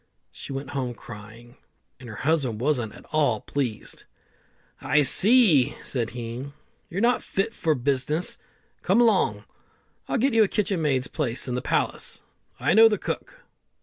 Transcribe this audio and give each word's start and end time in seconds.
She 0.31 0.51
went 0.51 0.71
home 0.71 0.95
cryin', 0.95 1.57
and 1.99 2.09
her 2.09 2.15
husband 2.15 2.59
wasn't 2.59 2.95
at 2.95 3.05
all 3.11 3.39
pleased. 3.41 4.05
"I 4.81 5.03
see," 5.03 5.75
said 5.83 6.09
he, 6.17 6.51
"you're 6.89 7.01
not 7.01 7.21
fit 7.21 7.53
for 7.53 7.75
business. 7.75 8.39
Come 8.81 8.99
along, 8.99 9.43
I'll 10.07 10.17
get 10.17 10.33
you 10.33 10.41
a 10.43 10.47
kitchen 10.47 10.81
maid's 10.81 11.05
place 11.05 11.47
in 11.47 11.53
the 11.53 11.61
palace. 11.61 12.23
I 12.59 12.73
know 12.73 12.89
the 12.89 12.97
cook." 12.97 13.43